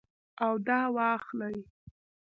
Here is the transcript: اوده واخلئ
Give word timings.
اوده 0.45 0.79
واخلئ 0.95 1.57